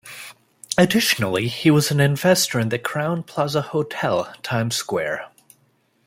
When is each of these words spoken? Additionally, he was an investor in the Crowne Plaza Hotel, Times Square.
Additionally, 0.79 1.47
he 1.47 1.69
was 1.69 1.91
an 1.91 1.99
investor 1.99 2.59
in 2.59 2.69
the 2.69 2.79
Crowne 2.79 3.21
Plaza 3.21 3.61
Hotel, 3.61 4.33
Times 4.41 4.75
Square. 4.75 5.29